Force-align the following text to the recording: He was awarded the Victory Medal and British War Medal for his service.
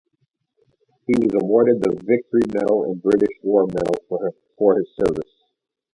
He 1.05 1.13
was 1.13 1.31
awarded 1.43 1.79
the 1.83 1.91
Victory 1.91 2.41
Medal 2.51 2.85
and 2.85 2.99
British 3.03 3.37
War 3.43 3.67
Medal 3.67 4.03
for 4.57 4.75
his 4.79 4.87
service. 4.97 5.31